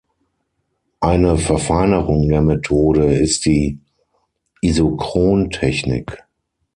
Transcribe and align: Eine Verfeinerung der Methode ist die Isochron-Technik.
Eine 0.99 1.37
Verfeinerung 1.37 2.27
der 2.27 2.41
Methode 2.41 3.17
ist 3.19 3.45
die 3.45 3.81
Isochron-Technik. 4.63 6.17